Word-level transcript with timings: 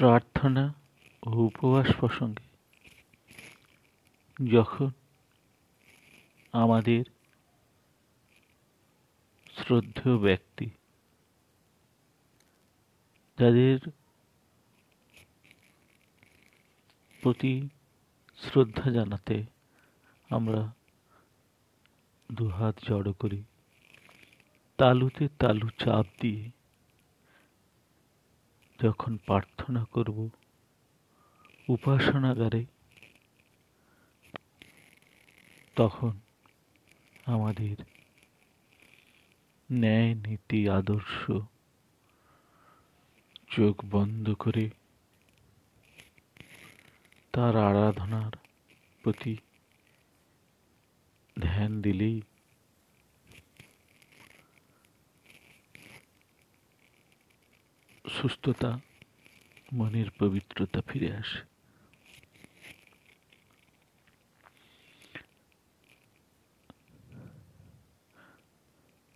প্রার্থনা 0.00 0.64
ও 1.22 1.30
উপবাস 1.30 1.88
প্রসঙ্গে 2.00 2.46
যখন 4.50 4.90
আমাদের 6.52 7.02
শ্রদ্ধেয় 9.56 10.18
ব্যক্তি 10.18 10.66
যাদের 13.38 13.78
প্রতি 17.22 17.68
শ্রদ্ধা 18.38 18.90
জানাতে 18.90 19.36
আমরা 20.30 20.72
দুহাত 22.32 22.74
জড়ো 22.88 23.12
করি, 23.12 23.42
তালুতে 24.78 25.28
তালু 25.38 25.68
চাপ 25.78 26.06
দিয়ে 26.20 26.50
যখন 28.80 29.16
প্রার্থনা 29.16 29.84
করব, 29.84 30.28
উপাসনাগারে, 31.68 32.66
তখন 35.76 36.12
আমাদের 37.26 37.76
ন্যায় 39.72 40.14
নীতি 40.14 40.68
আদর্শ 40.68 41.30
চোখ 43.50 43.84
বন্ধ 43.84 44.34
করে 44.34 44.70
তার 47.32 47.56
আরাধনার 47.56 48.32
প্রতি 49.04 49.36
ধ্যান 51.36 51.82
দিলেই 51.82 52.18
সুস্থতা, 58.16 58.80
মনের 59.72 60.08
পবিত্রতা 60.18 60.80
ফিরে 60.80 61.12
আসে। 61.12 61.40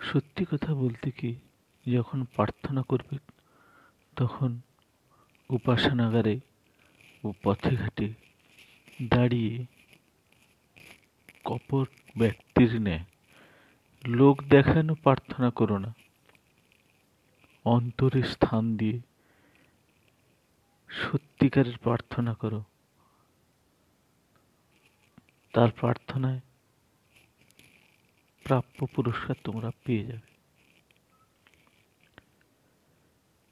সত্যি 0.00 0.44
কথা 0.44 0.74
বলতে 0.74 1.10
কি, 1.10 1.36
যখন 1.92 2.24
প্রার্থনা 2.24 2.82
করবে, 2.82 3.16
তখন 4.16 4.60
উপাসনাগারে 5.50 6.40
ও 7.24 7.32
পথে 7.42 7.76
ঘাটে 7.76 8.08
দাঁড়িয়ে 9.02 9.66
কপট 11.44 11.88
ব্যক্তির 12.18 12.82
ন্যায় 12.82 13.04
লোক 14.06 14.42
দেখানো 14.42 14.94
প্রার্থনা 14.94 15.50
করো 15.50 15.78
না। 15.78 15.94
অন্তরে 17.64 18.22
স্থান 18.22 18.76
দিয়ে 18.76 19.00
সত্যিকারের 20.88 21.78
প্রার্থনা 21.78 22.34
করো। 22.34 22.64
তার 25.52 25.70
প্রার্থনায় 25.70 26.40
প্রাপ্য 28.44 28.86
পুরস্কার 28.86 29.36
তোমরা 29.44 29.70
পেয়ে 29.84 30.04
যাবে। 30.04 30.34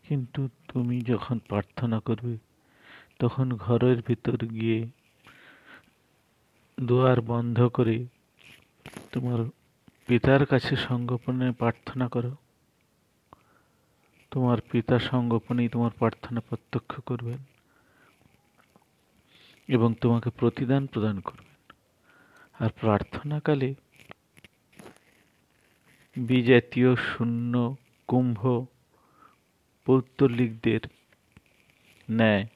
কিন্তু 0.08 0.48
তুমি 0.68 1.00
যখন 1.00 1.38
প্রার্থনা 1.38 2.00
করবে, 2.00 2.38
তখন 3.18 3.56
ঘরের 3.56 4.02
ভিতর 4.02 4.46
গিয়ে 4.46 4.86
দুয়ার 6.80 7.20
বন্ধ 7.20 7.62
করে 7.62 8.06
তোমার 9.12 9.44
পিতার 10.06 10.46
কাছে 10.46 10.76
সঙ্গোপনে 10.76 11.52
প্রার্থনা 11.52 12.08
করো। 12.08 12.36
তোমার 14.32 14.58
পিতা 14.60 14.98
সঙ্গোপনেই 14.98 15.68
তোমার 15.68 15.90
প্রার্থনা 15.98 16.40
প্রত্যক্ষ 16.40 17.00
করবেন 17.00 17.38
এবং 19.68 19.94
তোমাকে 20.00 20.30
প্রতিদান 20.30 20.86
প্রদান 20.86 21.20
করবেন। 21.20 21.74
আর 22.58 22.70
প্রার্থনাকালে 22.70 23.74
বিজাতীয় 26.16 26.96
শূন্য 26.96 27.76
কুম্ভ 28.08 28.66
পৌত্তলিকদের 29.84 30.80
ন্যায় 32.10 32.46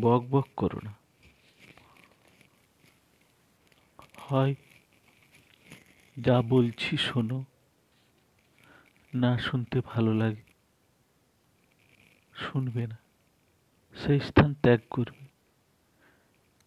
বক 0.00 0.22
বক 0.30 0.48
করো 0.56 0.80
না। 0.84 0.94
হয় 4.18 4.54
যা 6.20 6.42
বলছি 6.42 6.96
শোনো। 6.96 7.44
না 9.14 9.38
শুনতে 9.38 9.80
ভালো 9.80 10.14
লাগে। 10.14 10.42
শুনবে 12.34 12.86
না। 12.86 12.98
সেই 13.94 14.20
স্থান 14.20 14.54
ত্যাগ 14.54 14.80
করবে। 14.90 15.26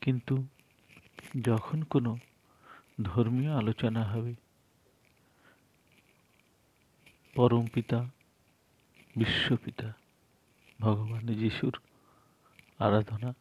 কিন্তু 0.02 0.48
যখন 1.42 1.84
কোনো 1.84 2.18
ধর্মীয় 3.04 3.52
আলোচনা 3.52 4.04
হবে, 4.04 4.36
পরম 7.36 7.68
পিতা 7.68 8.06
বিশ্বপিতা 9.16 9.94
ভগবান 10.82 11.28
যিশুর 11.28 11.80
আরাধনা 12.80 13.34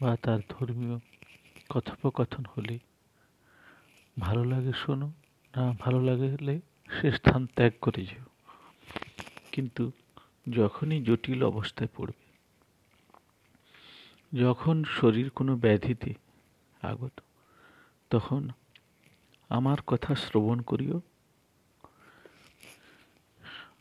বা 0.00 0.16
তার 0.16 0.40
ধর্মীয় 0.48 0.98
কথোপকথন 1.68 2.44
হলে 2.56 2.78
ভালো 4.20 4.44
লাগে 4.44 4.72
শোনো, 4.72 5.12
না 5.56 5.72
ভালো 5.78 6.00
লাগলে 6.00 6.60
সে 7.02 7.12
স্থান 7.12 7.46
ত্যাগ 7.46 7.72
করে 7.80 8.06
যেও। 8.06 8.24
কিন্তু 9.52 9.90
যখনই 10.50 11.02
জটিল 11.02 11.44
অবস্থায় 11.44 11.88
পড়বে, 11.96 12.22
যখন 14.38 14.84
শরীর 14.84 15.30
কোনো 15.30 15.56
ব্যাধিতে 15.56 16.14
আগত, 16.82 17.20
তখন 18.10 18.48
আমার 19.48 19.76
কথা 19.86 20.14
শ্রবণ 20.14 20.60
করিও। 20.60 21.00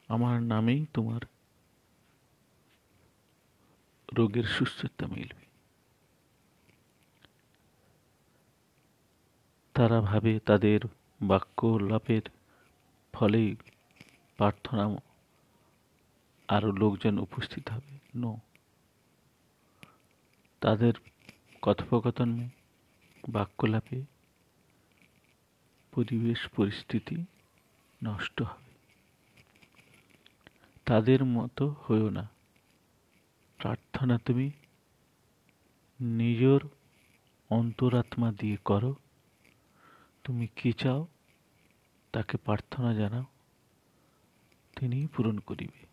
আমার 0.08 0.44
নামেই 0.44 0.86
তোমার 0.94 1.22
রোগের 4.18 4.44
সুস্থতা 4.44 5.08
মিলবে। 5.08 5.46
তারা 9.74 10.02
ভাবে 10.02 10.40
তাদের 10.40 10.80
বাক্য 11.22 11.68
লাভের 11.68 12.22
ফলেই 13.14 13.56
প্রার্থনা 14.38 14.96
আরও 16.48 16.72
লোকজন 16.72 17.20
উপস্থিত 17.20 17.70
হবে। 17.70 17.98
নো। 18.16 18.38
তাদের 20.60 20.94
কথোপকথন, 21.62 22.50
বাক্যলাপে 23.30 24.04
পরিবেশ, 25.92 26.48
পরিস্থিতি 26.48 27.26
নষ্ট 28.04 28.42
হবে। 28.42 28.72
তাদের 30.86 31.26
মতো 31.26 31.76
হয়েও 31.88 32.10
না। 32.10 32.30
প্রার্থনা 33.58 34.18
তুমি 34.18 34.52
নিজের 36.00 36.60
অন্তরাত্মা 37.50 38.32
দিয়ে 38.32 38.58
করো। 38.66 38.96
তুমি 40.24 40.48
কি 40.48 40.74
চাও 40.74 41.08
তাকে 42.12 42.38
প্রার্থনা 42.38 42.94
জানাও 42.94 43.26
তিনি 44.76 45.08
পূরণ 45.16 45.40
করিবে। 45.40 45.86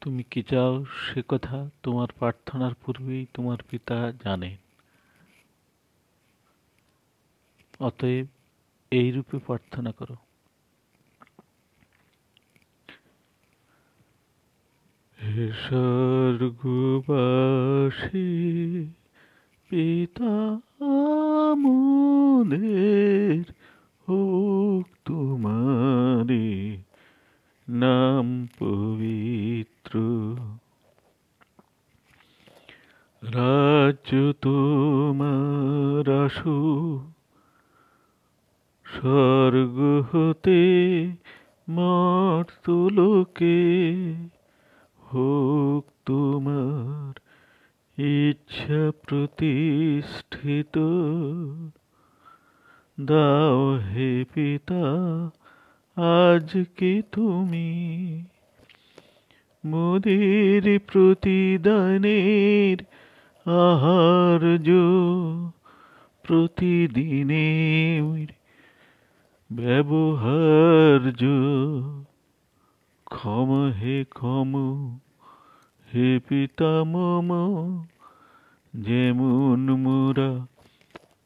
তুমি 0.00 0.22
কি 0.22 0.42
চাও 0.42 0.84
সে 0.84 1.22
কথা? 1.28 1.70
তোমার 1.82 2.08
প্রার্থনার 2.18 2.74
পূর্বেই 2.74 3.26
তোমার 3.34 3.58
পিতা 3.70 4.12
জানেন। 4.24 4.56
অতএব 7.80 8.26
এই 8.90 9.12
রূপে 9.12 9.38
প্রার্থনা 9.38 9.92
করো। 9.92 10.16
হে 15.22 15.52
স্বর্গবাসী 15.52 16.90
পিতা 19.70 20.36
মোদের 21.58 23.44
হোক 24.08 24.86
তোমারে 25.04 26.48
নাম 27.68 28.26
পবিত্র। 28.58 29.94
রাজ্য 33.22 34.10
তোমার 34.40 36.04
আসু 36.24 36.58
স্বর্গ 38.86 39.78
হতে 40.12 40.62
মর্তলোকে 41.68 43.60
হোক 45.02 45.84
তোমার 46.06 47.09
ইচ্ছা 48.00 48.92
প্রতিষ্ঠিত। 49.06 50.78
দাও 53.00 53.76
হে 53.76 54.24
পিতা 54.34 54.84
আজকে 55.96 57.02
তুমি 57.12 58.24
মোদের 59.64 60.78
প্রতিদানের 60.92 62.76
আহার 63.46 64.44
আহার্য 64.44 64.70
প্রতিদিনের 66.22 68.26
ব্যবহার্য? 69.52 71.26
ক্ষম 73.04 73.70
হে 73.70 74.04
ক্ষম, 74.10 74.52
হে 75.94 76.20
পিতা, 76.28 76.84
মম 76.84 77.28
যেমন 78.74 79.60
মোরা 79.84 80.32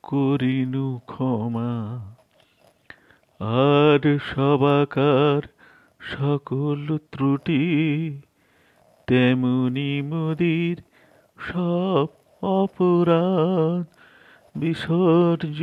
করিনু 0.04 0.86
ক্ষমা, 1.06 1.74
আর 3.66 4.02
সবাকার 4.34 5.40
সকল 6.12 6.80
ত্রুটি 7.12 7.64
তেমনি 9.08 9.92
মোদির 10.02 10.76
সব 11.38 12.08
অপরাধ 12.42 13.84
বিসর্জ 14.54 15.60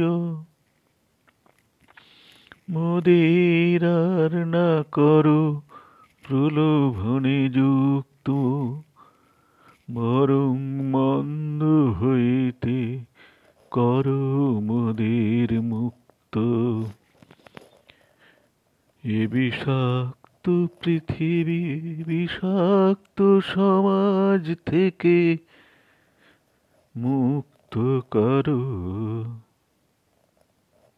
মোদের 2.70 3.82
আর 4.02 4.32
না 4.46 4.70
করো 4.92 5.44
প্রলোভনে 6.24 7.40
যুক্ত, 7.50 8.28
বরং 9.90 10.56
করো 13.72 14.60
মোদের 14.60 15.62
মুক্ত। 15.62 16.38
এ 19.04 19.28
বিষাক্ত 19.28 20.66
পৃথিবী, 20.82 21.64
বিষাক্ত 22.04 23.40
সমাজ 23.40 24.56
থেকে 24.66 25.38
মুক্ত 26.96 28.00
করো। 28.00 28.62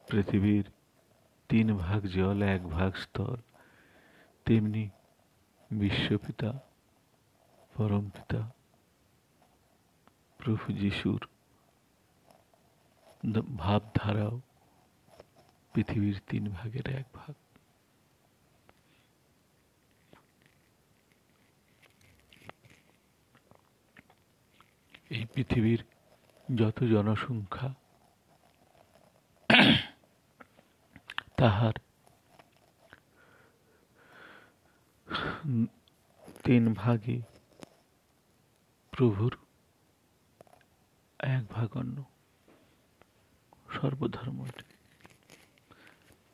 পৃথিবীর 0.09 0.65
তিন 1.49 1.77
ভাগ 1.77 2.01
জল, 2.05 2.41
এক 2.41 2.63
ভাগ 2.63 2.91
স্থল। 2.95 3.35
তেমনি 4.45 4.89
বিশ্বপিতা, 5.71 6.53
পরমপিতা, 7.77 8.51
প্রভু 10.37 10.73
যিশুর 10.73 11.27
ভাবধারাও 13.57 14.41
পৃথিবীর 15.73 16.21
তিন 16.27 16.49
ভাগের 16.49 16.87
এক 16.87 17.05
ভাগ। 17.13 17.33
এই 25.09 25.25
পৃথিবীর 25.33 25.83
যত 26.55 26.83
জনসংখ্যা 26.83 27.73
তাহার 31.37 31.73
তিন 36.43 36.73
ভাগে 36.73 37.21
প্রভুর, 38.91 39.37
এক 41.19 41.43
ভাগ 41.49 41.69
অন্য। 41.77 42.12
সর্বধর্ম 43.83 44.39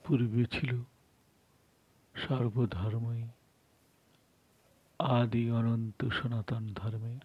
পূর্বে 0.05 0.43
ছিল 0.45 0.71
সর্বধর্মই। 2.15 3.23
আদি 4.99 5.43
অনন্ত 5.51 5.99
সনাতন 6.07 6.63
ধর্মের 6.73 7.21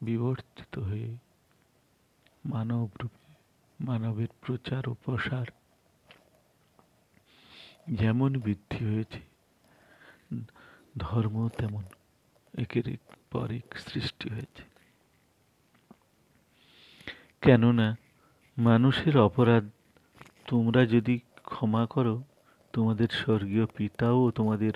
বিবর্তিত 0.00 0.74
হয়ে 0.78 1.10
মানব 2.44 2.88
রূপে 3.02 3.26
মানবের 3.80 4.30
প্রচার 4.42 4.82
ও 4.88 4.92
প্রসার 5.04 5.46
যেমন 8.00 8.30
বৃদ্ধি 8.38 8.82
হয়েছে, 8.84 9.22
ধর্ম 10.98 11.36
তেমন 11.48 11.84
একের 12.54 12.86
পর 13.30 13.48
এক 13.52 13.68
সৃষ্টি 13.78 14.26
হয়েছে। 14.30 14.62
কেননা 17.42 17.88
মানুষের 18.58 19.18
অপরাধ, 19.18 19.70
তোমরা 20.46 20.86
যদি 20.86 21.20
ক্ষমা 21.42 21.86
করো, 21.86 22.22
তোমাদের 22.72 23.08
স্বর্গীয় 23.08 23.66
পিতাও 23.66 24.30
তোমাদের 24.30 24.72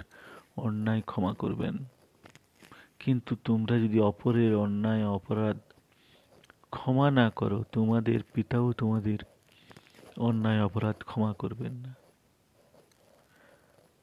অন্যায় 0.56 1.00
ক্ষমা 1.00 1.34
করবেন। 1.34 1.76
কিন্তু 2.98 3.36
তোমরা 3.44 3.78
যদি 3.78 4.00
অপরের 4.00 4.56
অন্যায়, 4.56 5.08
অপরাধ 5.08 5.58
ক্ষমা 6.70 7.10
না 7.10 7.30
করো, 7.30 7.64
তোমাদের 7.72 8.20
পিতাও 8.34 8.72
তোমাদের 8.72 9.18
অন্যায়, 10.16 10.64
অপরাধ 10.64 10.96
ক্ষমা 11.06 11.32
করবেন 11.32 11.72
না। 11.72 11.94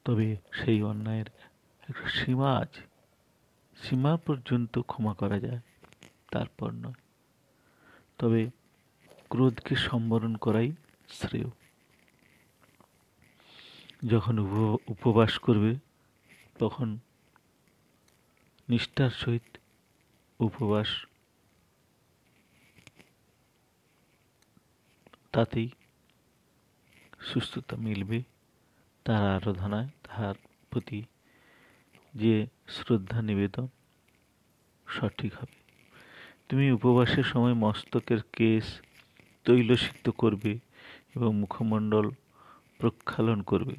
তবে 0.04 0.36
সেই 0.52 0.82
অন্যায়ের 0.82 1.26
একটা 1.88 2.08
সীমা 2.08 2.56
আছে। 2.56 2.80
সীমা 3.82 4.16
পর্যন্ত 4.16 4.78
ক্ষমা 4.78 5.14
করা 5.14 5.38
যায়, 5.40 5.60
তারপর 6.30 6.70
নয়। 6.70 6.94
তবে 8.18 8.50
ক্রোধকে 9.30 9.74
সম্বরণ 9.88 10.32
করাই 10.36 10.68
শ্রেয়। 11.08 11.50
যখন 14.06 14.34
উপবাস 14.88 15.32
করবে, 15.38 15.72
তখন 16.58 16.88
নিষ্ঠার 18.68 19.10
সহিত 19.10 19.46
উপবাস 20.40 20.90
তাতেই 25.32 25.68
সুস্থতা 27.20 27.74
মিলবে। 27.76 28.18
তার 29.04 29.22
আরাধনায় 29.36 29.88
তাহার 30.04 30.34
প্রতি 30.70 31.00
যে 32.14 32.34
শ্রদ্ধা 32.68 33.18
নিবেদন 33.22 33.66
সঠিক 34.86 35.32
হবে। 35.34 35.56
তুমি 36.48 36.64
উপবাসের 36.72 37.26
সময় 37.32 37.54
মস্তকের 37.54 38.20
কেশ 38.32 38.66
তৈলসিক্ত 39.44 40.10
করবে 40.10 40.58
এবং 41.16 41.34
মুখমণ্ডল 41.34 42.10
প্রক্ষালন 42.78 43.42
করবে। 43.42 43.76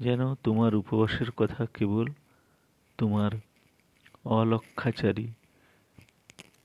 যেন 0.00 0.34
তোমার 0.34 0.74
উপবাসের 0.74 1.30
কথা 1.30 1.66
কেবল 1.66 2.06
তোমার 2.98 3.30
অলক্ষাচারী 4.24 5.28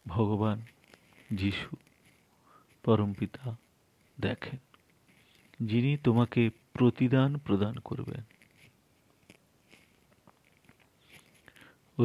ভগবান 0.08 0.62
যিশু 1.32 1.76
পরমপিতা 2.84 3.56
দেখেন, 4.22 4.60
যিনি 5.68 5.98
তোমাকে 5.98 6.50
প্রতিদান 6.74 7.38
প্রদান 7.38 7.76
করবেন। 7.80 8.22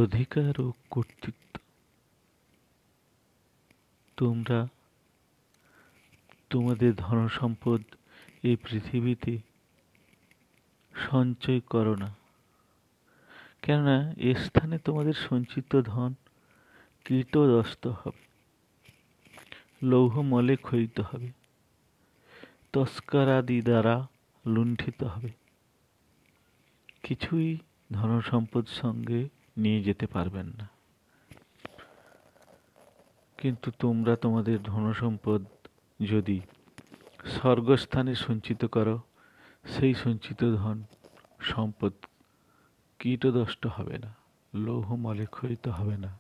অধিকার 0.03 0.61
ও 0.61 0.73
কর্তৃত্ব। 0.91 1.59
তোমরা 4.17 4.67
তোমাদের 6.51 6.95
ধন 6.95 7.29
সম্পদ 7.29 7.83
এই 8.43 8.57
পৃথিবীতে 8.57 9.39
সঞ্চয় 10.95 11.61
করো 11.61 11.97
না। 11.97 12.15
কেননা 13.63 14.13
এ 14.17 14.35
স্থানে 14.35 14.79
তোমাদের 14.79 15.13
সঞ্চিত 15.13 15.81
ধন 15.81 16.15
কীটদস্ত 17.05 17.87
হবে, 17.87 18.23
লৌহ 19.83 20.21
মলে 20.21 20.57
ক্ষয়িত 20.57 21.01
হবে, 21.01 21.33
তস্করাদি 22.73 23.63
দ্বারা 23.63 24.07
লুণ্ঠিত 24.47 25.05
হবে। 25.05 25.31
কিছুই 27.03 27.59
ধনসম্পদ 27.93 28.67
সঙ্গে 28.67 29.29
নিয়ে 29.57 29.83
যেতে 29.83 30.07
পারবেন 30.07 30.47
না। 30.47 30.69
কিন্তু 33.39 33.71
তোমরা 33.79 34.17
তোমাদের 34.17 34.63
ধনসম্পদ 34.63 35.45
যদি 36.01 36.41
স্বর্গস্থানে 37.25 38.15
সঞ্চিত 38.15 38.65
করো, 38.65 39.01
সেই 39.65 39.95
সঞ্চিত 39.95 40.45
ধন 40.45 40.83
সম্পদ 41.41 41.93
কীটদষ্ট 42.99 43.67
হবে 43.67 43.99
না, 43.99 44.15
লৌহ 44.55 44.95
মলে 44.95 45.27
ক্ষয়িত 45.27 45.69
হবে 45.69 45.97
না, 45.97 46.19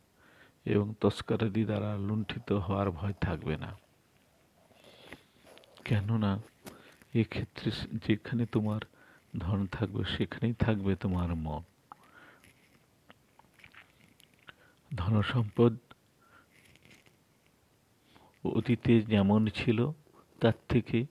এবং 0.67 0.95
তস্করাদি 1.01 1.65
দ্বারা 1.65 1.97
লুণ্ঠিত 1.97 2.53
হওয়ার 2.53 2.91
ভয় 2.91 3.13
থাকবে 3.21 3.57
না। 3.57 3.77
কেননা, 5.85 6.39
এক্ষেত্রে 7.15 7.71
যেখানে 8.07 8.47
তোমার 8.47 8.81
ধন 9.39 9.67
থাকবে, 9.67 10.05
সেখানেই 10.05 10.55
থাকবে 10.55 10.97
তোমার 10.97 11.35
মন। 11.35 11.63
ধন 14.97 15.23
সম্পদ 15.23 15.77
অতীতে 18.49 19.03
যেমন 19.03 19.47
ছিল, 19.47 19.93
তার 20.41 20.53
থেকে 20.69 21.07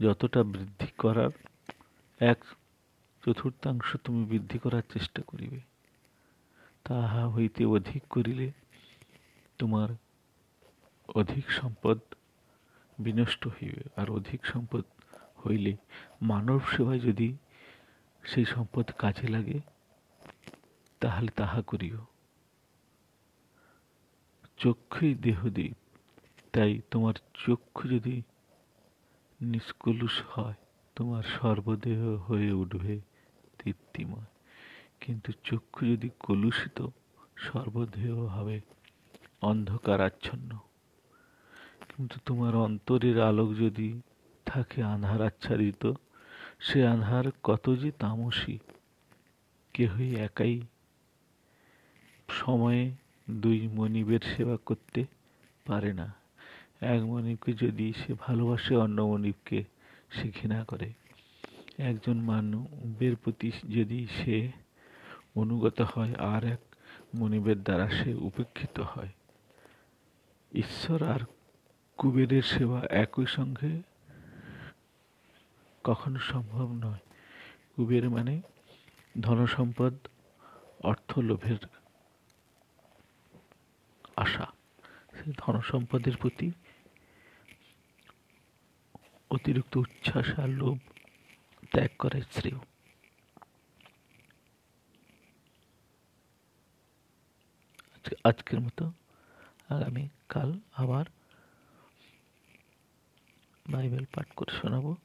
যতটা 0.00 0.42
বৃদ্ধি 0.42 0.90
করার, 0.98 1.30
এক 2.20 2.38
চতুর্থাংশ 3.26 3.96
তুমি 4.04 4.24
বৃদ্ধি 4.24 4.58
করার 4.58 4.82
চেষ্টা 4.92 5.22
করিবে। 5.26 5.60
তাহা 6.84 7.28
হইতে 7.28 7.64
অধিক 7.64 8.02
করিলে 8.10 8.52
তোমার 9.58 9.88
অধিক 11.14 11.50
সম্পদ 11.50 11.98
বিনষ্ট 12.98 13.46
হইবে, 13.46 13.82
আর 13.96 14.10
অধিক 14.10 14.46
সম্পদ 14.46 14.84
হইলে 15.46 15.76
মানব 16.22 16.60
সেবায় 16.60 17.00
যদি 17.00 17.36
সেই 18.22 18.44
সম্পদ 18.44 18.90
কাজে 18.98 19.28
লাগে, 19.28 19.60
তাহলে 21.00 21.30
তাহা 21.36 21.62
করিও। 21.62 21.98
চক্ষুই 24.58 25.14
দেহদীপ 25.14 25.79
তাই 26.52 26.80
তোমার 26.90 27.14
চক্ষু 27.34 27.88
যদি 27.88 28.22
নিষ্কলুষ 29.42 30.22
হয়, 30.30 30.54
তোমার 30.96 31.22
সর্বদেহ 31.22 32.00
হয়ে 32.16 32.52
উঠবে 32.52 33.00
দীপ্তিময় 33.64 34.30
কিন্তু 35.00 35.32
চক্ষু 35.44 35.86
যদি 35.86 36.10
কলুষিত, 36.20 36.86
সর্বদেহ 37.36 38.20
হবে 38.24 38.60
অন্ধকার 39.42 40.00
আচ্ছন্ন 40.00 40.50
কিন্তু 41.90 42.16
তোমার 42.26 42.54
অন্তরের 42.56 43.20
আলোক 43.20 43.54
যদি 43.54 44.00
থাকে 44.46 44.82
আধার 44.82 45.22
আচ্ছাদিত 45.22 45.92
সে 46.60 46.86
আধার 46.86 47.26
কত 47.42 47.64
যে 47.76 47.90
তামসী, 47.98 48.58
কেহই 49.74 50.10
একাই 50.16 50.60
সময়ে 52.28 52.90
দুই 53.30 53.68
মনিবের 53.68 54.22
সেবা 54.36 54.56
করতে 54.66 55.06
পারে 55.66 55.92
না। 55.92 56.19
এক 56.80 57.02
মনিবকে 57.02 57.52
যদি 57.52 57.92
সে 57.92 58.14
ভালোবাসে, 58.14 58.76
অন্য 58.76 59.02
মনিবকে 59.02 59.64
সে 60.10 60.28
ঘৃণা 60.28 60.64
করে। 60.64 60.92
একজন 61.78 62.16
মানবের 62.16 63.16
প্রতি 63.16 63.52
যদি 63.68 64.06
সে 64.06 64.50
অনুগত 65.34 65.80
হয়, 65.80 66.14
আর 66.14 66.44
এক 66.44 66.60
মনিবের 67.14 67.62
দ্বারা 67.62 67.90
সে 67.90 68.14
উপেক্ষিত 68.14 68.80
হয়। 68.80 69.08
ঈশ্বর 70.52 71.02
আর 71.02 71.20
কুবেরের 71.96 72.42
সেবা 72.42 72.82
একই 72.90 73.26
সঙ্গে 73.26 73.82
কখনো 75.84 76.18
সম্ভব 76.18 76.72
নয়। 76.72 76.98
কুবের 77.76 78.10
মানে 78.10 78.40
ধনসম্পদ, 79.20 79.94
অর্থ, 80.82 81.18
লোভের 81.18 81.56
আশা। 84.16 84.46
সেই 85.20 85.32
ধনসম্পদের 85.38 86.16
প্রতি 86.16 86.52
অতিরিক্ত 89.30 89.76
উচ্ছ্বাস 89.76 90.38
আর 90.38 90.48
লোভ 90.48 90.78
ত্যাগ 91.70 91.90
করে 91.98 92.22
শ্রেয়। 92.32 92.58
আজকের 98.24 98.60
মতো। 98.60 98.84
আগামী 99.68 100.08
কাল 100.28 100.50
আবার 100.76 101.04
বাইবেল 103.70 104.04
পাঠ 104.14 104.28
করে 104.36 104.52
শোনাবো। 104.58 104.96